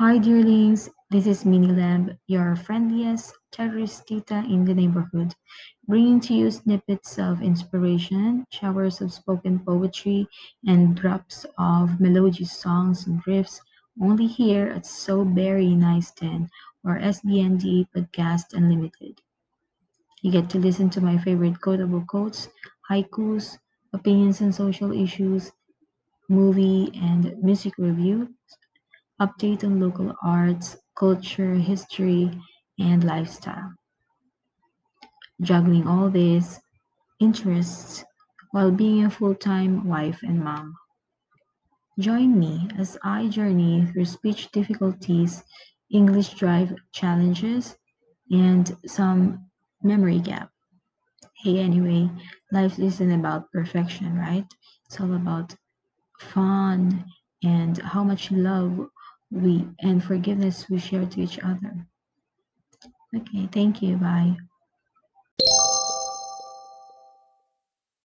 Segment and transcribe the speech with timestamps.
[0.00, 0.88] Hi, dearlings.
[1.10, 5.36] This is Mini Lamb, your friendliest terrorist tita in the neighborhood,
[5.86, 10.26] bringing to you snippets of inspiration, showers of spoken poetry,
[10.66, 13.60] and drops of melodious songs and riffs
[14.02, 16.50] only here at So Very Nice 10
[16.82, 19.20] or SDND Podcast Unlimited.
[20.22, 22.48] You get to listen to my favorite quotable quotes,
[22.88, 23.58] haikus,
[23.92, 25.52] opinions on social issues,
[26.28, 28.28] movie and music reviews,
[29.20, 32.30] update on local arts, culture, history,
[32.78, 33.74] and lifestyle.
[35.40, 36.60] Juggling all these
[37.20, 38.04] interests
[38.52, 40.76] while being a full time wife and mom.
[41.98, 45.44] Join me as I journey through speech difficulties,
[45.90, 47.76] English drive challenges,
[48.30, 49.50] and some
[49.82, 50.50] memory gap.
[51.36, 52.10] Hey, anyway,
[52.52, 54.46] life isn't about perfection, right?
[54.86, 55.54] It's all about
[56.18, 57.04] fun
[57.42, 58.88] and how much love
[59.30, 61.86] we and forgiveness we share to each other.
[63.14, 63.96] Okay, thank you.
[63.96, 64.36] Bye.